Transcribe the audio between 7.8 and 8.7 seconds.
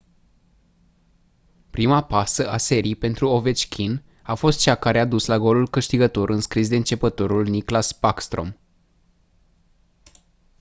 backstrom